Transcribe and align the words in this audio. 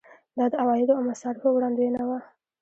دا 0.37 0.45
د 0.51 0.53
عوایدو 0.61 0.97
او 0.97 1.03
مصارفو 1.11 1.47
وړاندوینه 1.51 2.01
وه. 2.09 2.19